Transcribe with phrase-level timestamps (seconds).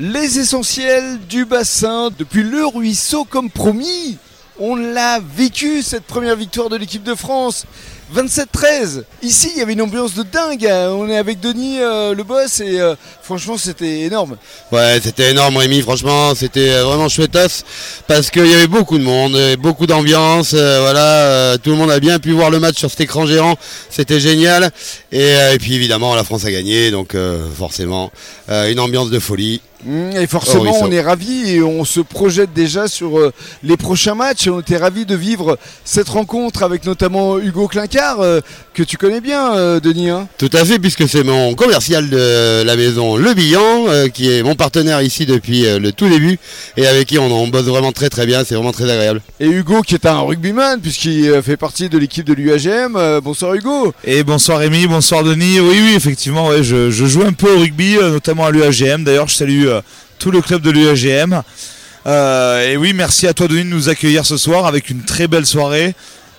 [0.00, 4.18] Les essentiels du bassin depuis le ruisseau comme promis.
[4.58, 7.64] On l'a vécu cette première victoire de l'équipe de France.
[8.14, 9.04] 27-13.
[9.22, 10.68] Ici, il y avait une ambiance de dingue.
[10.68, 14.36] On est avec Denis, euh, le boss, et euh, franchement, c'était énorme.
[14.72, 15.80] Ouais, c'était énorme, Rémi.
[15.80, 17.64] Franchement, c'était euh, vraiment chouettasse
[18.06, 20.54] parce qu'il y avait beaucoup de monde, beaucoup d'ambiance.
[20.54, 23.56] voilà, tout le monde a bien pu voir le match sur cet écran géant.
[23.90, 24.70] C'était génial.
[25.12, 27.16] Et, puis évidemment, la France a gagné, donc
[27.56, 28.10] forcément,
[28.48, 29.60] une ambiance de folie.
[29.84, 33.76] Mmh, Et forcément, Oh, on est ravis et on se projette déjà sur euh, les
[33.76, 34.48] prochains matchs.
[34.48, 38.40] On était ravis de vivre cette rencontre avec notamment Hugo Clincard, euh,
[38.72, 40.10] que tu connais bien, euh, Denis.
[40.10, 40.26] hein.
[40.38, 44.54] Tout à fait, puisque c'est mon commercial de la maison Le Billan, qui est mon
[44.54, 46.38] partenaire ici depuis le tout début,
[46.76, 49.20] et avec qui on, on bosse vraiment très très bien, c'est vraiment très agréable.
[49.40, 53.20] Et Hugo, qui est un rugbyman, puisqu'il fait partie de l'équipe de l'UAGM.
[53.22, 53.92] Bonsoir Hugo.
[54.04, 55.60] Et bonsoir Rémi, bonsoir Denis.
[55.60, 59.04] Oui, oui, effectivement, ouais, je, je joue un peu au rugby, notamment à l'UAGM.
[59.04, 59.80] D'ailleurs, je salue euh,
[60.18, 61.42] tout le club de l'UAGM.
[62.06, 65.46] Euh, et oui, merci à toi de nous accueillir ce soir avec une très belle
[65.46, 65.94] soirée.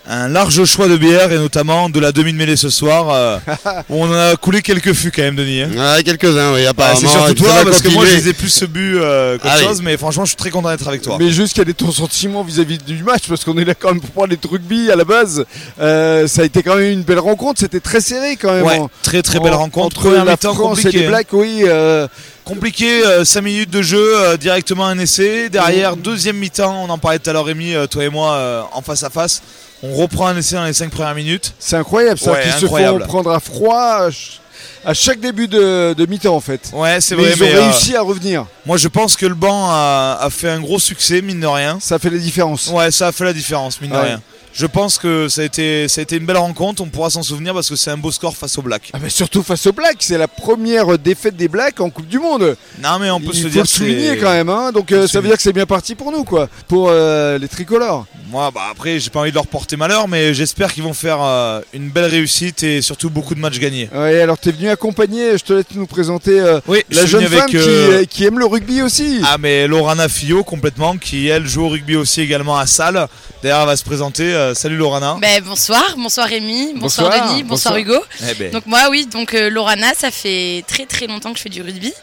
[0.08, 3.10] Un large choix de bières et notamment de la demi-mêlée ce soir.
[3.10, 3.40] euh,
[3.90, 5.62] où on a coulé quelques fûts quand même, Denis.
[5.64, 5.98] hein.
[6.06, 7.00] Quelques-uns, oui, Ah, apparemment.
[7.00, 9.58] c'est surtout et toi parce que moi je les ai plus bu euh, qu'autre Ah
[9.60, 9.64] oui.
[9.66, 11.18] chose, mais franchement je suis très content d'être avec toi.
[11.20, 14.00] Mais juste quel est ton sentiment vis-à-vis du match Parce qu'on est là quand même
[14.02, 15.44] pour parler de rugby à la base.
[15.82, 17.60] Euh, ça a été quand même une belle rencontre.
[17.62, 18.64] C'était très serré quand même.
[18.66, 19.86] Ouais, en- très très belle en- rencontre.
[19.98, 21.10] Entre Première la mi-temps France et compliquée, les hein.
[21.10, 21.62] Blacks, oui.
[21.64, 22.08] euh,
[22.44, 25.50] Compliqué, 5 minutes de jeu, euh, directement un essai.
[25.50, 28.62] Derrière, deuxième mi-temps, on en parlait tout à l'heure Rémi, euh, toi et moi, euh,
[28.72, 29.42] en face à face.
[29.84, 31.54] On reprend un essai dans les 5 premières minutes.
[31.60, 34.40] C'est incroyable, ça, Ouais, qu'ils se font prendre à froid à ch-
[34.84, 36.70] à chaque début de, de mi-temps en fait.
[36.74, 38.46] Ouais, c'est vrai, ils ont euh, réussi à revenir.
[38.66, 41.78] moi je pense que le banc a, a fait un gros succès, mine de rien.
[41.82, 42.68] Ça fait la différence.
[42.68, 44.22] Ouais, ça a fait la différence, mine de rien.
[44.54, 47.24] Je pense que ça a, été, ça a été une belle rencontre, on pourra s'en
[47.24, 48.90] souvenir parce que c'est un beau score face aux Blacks.
[48.94, 52.20] Ah, mais surtout face aux Blacks, c'est la première défaite des Blacks en Coupe du
[52.20, 52.56] Monde.
[52.82, 54.48] Non mais on peut Il se faut dire le souligner c'est- quand même.
[54.48, 54.72] Hein.
[54.72, 56.48] Donc euh, ça veut dire que c'est bien parti pour nous, quoi.
[56.70, 58.06] Pour euh, les tricolores.
[58.28, 61.20] Moi, bah après, j'ai pas envie de leur porter malheur, mais j'espère qu'ils vont faire
[61.22, 63.88] euh, une belle réussite et surtout beaucoup de matchs gagnés.
[63.94, 67.34] Ouais, alors t'es venu accompagner, je te laisse nous présenter euh, Oui, la jeune femme
[67.42, 69.20] avec, qui, euh, qui aime le rugby aussi.
[69.24, 73.08] Ah mais Lorana Fillot complètement qui elle joue au rugby aussi également à Salle.
[73.44, 74.24] D'ailleurs elle va se présenter.
[74.34, 75.18] Euh, salut Lorana.
[75.22, 77.98] Ben, bonsoir, bonsoir Rémi, bonsoir, Bonsoir, Denis, bonsoir, bonsoir.
[78.00, 78.06] Hugo.
[78.28, 81.44] Eh ben, Donc moi oui, donc euh, Lorana, ça fait très très longtemps que je
[81.44, 81.94] fais du rugby.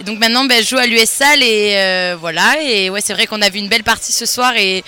[0.00, 2.62] Et donc maintenant ben, je joue à l'US Salle et euh, voilà.
[2.62, 4.82] Et ouais c'est vrai qu'on a vu une belle partie ce soir et,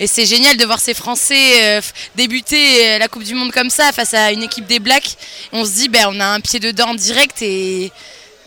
[0.00, 1.80] et c'est génial de voir ces Français euh,
[2.16, 5.16] débuter euh, la Coupe du Monde comme ça face à une équipe des Blacks.
[5.52, 7.90] On se dit ben on a un pied dedans direct et,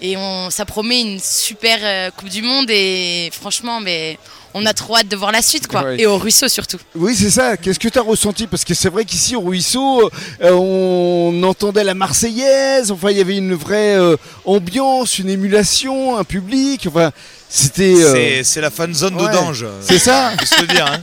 [0.01, 4.15] et on, ça promet une super euh, Coupe du Monde et franchement ben,
[4.53, 5.83] on a trop hâte de voir la suite quoi.
[5.83, 5.99] Ouais.
[5.99, 6.77] Et au ruisseau surtout.
[6.95, 7.57] Oui, c'est ça.
[7.57, 8.47] Qu'est-ce que tu as ressenti?
[8.47, 10.09] Parce que c'est vrai qu'ici au Ruisseau,
[10.41, 12.91] euh, on entendait la Marseillaise.
[12.91, 16.85] Enfin, il y avait une vraie euh, ambiance, une émulation, un public.
[16.87, 17.11] Enfin,
[17.49, 17.95] c'était.
[17.95, 19.23] euh, c'est, la fan zone ouais.
[19.23, 19.65] d'Audange.
[19.81, 20.31] c'est ça.
[20.59, 20.85] Je dire.
[20.87, 21.01] Hein.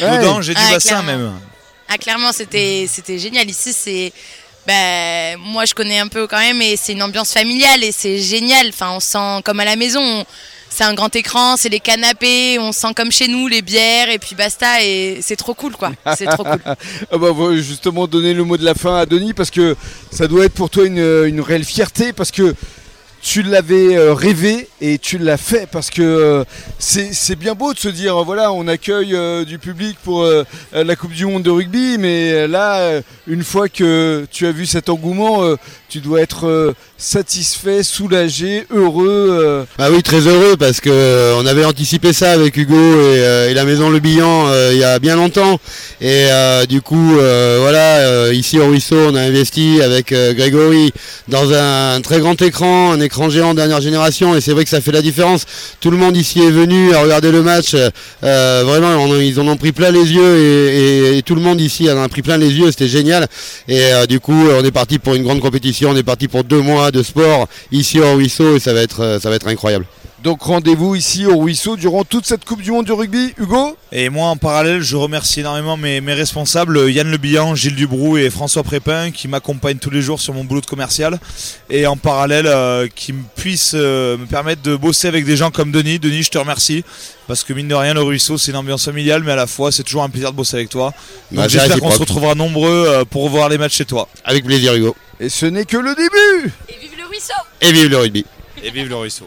[0.00, 0.18] Ouais.
[0.18, 1.06] D'Audange et du Ah, bassin clairement.
[1.18, 1.32] même.
[1.88, 2.86] Ah clairement c'était
[3.18, 4.12] génial ici c'est
[4.66, 8.18] ben moi je connais un peu quand même et c'est une ambiance familiale et c'est
[8.18, 10.24] génial enfin on sent comme à la maison
[10.68, 14.18] c'est un grand écran c'est les canapés on sent comme chez nous les bières et
[14.20, 16.60] puis basta et c'est trop cool quoi c'est trop cool
[17.10, 19.74] Ah bah, justement, donner le mot de la fin à Denis parce que
[20.12, 22.54] ça doit être pour toi une, une réelle fierté parce que
[23.20, 26.44] tu l'avais euh, rêvé et tu l'as fait parce que euh,
[26.78, 30.26] c'est bien beau de se dire euh, voilà on accueille euh, du public pour
[30.72, 34.88] la Coupe du Monde de rugby mais là une fois que tu as vu cet
[34.88, 35.56] engouement
[35.88, 39.28] tu dois être satisfait, soulagé, heureux.
[39.42, 39.64] euh.
[39.78, 43.90] Ah oui, très heureux parce que on avait anticipé ça avec Hugo et, la maison
[43.90, 45.58] Le Billan il y a bien longtemps.
[46.00, 46.26] Et
[46.68, 50.92] du coup, voilà, ici au Ruisseau, on a investi avec Grégory
[51.28, 54.36] dans un très grand écran, un écran géant dernière génération.
[54.36, 55.44] Et c'est vrai que ça fait la différence.
[55.80, 57.74] Tout le monde ici est venu à regarder le match.
[57.74, 61.90] Euh, vraiment, on- ils en ont pris plein les yeux et, tout le monde ici
[61.90, 62.70] en a pris plein les yeux.
[62.70, 63.26] C'était génial.
[63.68, 65.90] Et euh, du coup, on est parti pour une grande compétition.
[65.90, 69.34] On est parti pour deux mois de sport ici au Ruisseau et euh, ça va
[69.36, 69.86] être incroyable.
[70.22, 73.32] Donc rendez-vous ici au Ruisseau durant toute cette Coupe du Monde du rugby.
[73.38, 77.74] Hugo Et moi en parallèle je remercie énormément mes, mes responsables Yann Le Bihan, Gilles
[77.74, 81.18] Dubrou et François Prépin qui m'accompagnent tous les jours sur mon boulot de commercial.
[81.70, 85.50] Et en parallèle euh, qui me puissent euh, me permettre de bosser avec des gens
[85.50, 85.98] comme Denis.
[85.98, 86.84] Denis je te remercie.
[87.26, 89.72] Parce que mine de rien le ruisseau c'est une ambiance familiale mais à la fois
[89.72, 90.92] c'est toujours un plaisir de bosser avec toi.
[91.32, 94.06] Bah, j'espère qu'on se retrouvera nombreux euh, pour voir les matchs chez toi.
[94.26, 94.94] Avec plaisir Hugo.
[95.18, 97.32] Et ce n'est que le début et vive le ruisseau
[97.62, 98.26] Et vive le rugby.
[98.62, 99.26] Et vive le ruisseau.